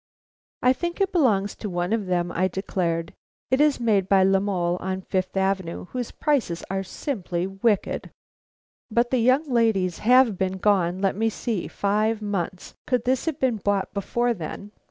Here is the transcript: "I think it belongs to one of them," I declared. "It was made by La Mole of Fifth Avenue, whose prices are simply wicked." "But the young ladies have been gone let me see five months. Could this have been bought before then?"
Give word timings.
"I 0.63 0.73
think 0.73 0.99
it 0.99 1.11
belongs 1.11 1.55
to 1.57 1.69
one 1.69 1.93
of 1.93 2.07
them," 2.07 2.31
I 2.31 2.47
declared. 2.47 3.13
"It 3.51 3.59
was 3.59 3.79
made 3.79 4.09
by 4.09 4.23
La 4.23 4.39
Mole 4.39 4.77
of 4.77 5.05
Fifth 5.07 5.37
Avenue, 5.37 5.85
whose 5.91 6.09
prices 6.09 6.63
are 6.71 6.81
simply 6.81 7.45
wicked." 7.45 8.09
"But 8.89 9.11
the 9.11 9.19
young 9.19 9.47
ladies 9.47 9.99
have 9.99 10.39
been 10.39 10.57
gone 10.57 11.01
let 11.01 11.15
me 11.15 11.29
see 11.29 11.67
five 11.67 12.19
months. 12.19 12.73
Could 12.87 13.05
this 13.05 13.25
have 13.27 13.39
been 13.39 13.57
bought 13.57 13.93
before 13.93 14.33
then?" 14.33 14.71